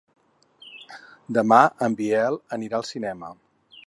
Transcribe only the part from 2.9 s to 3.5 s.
cinema.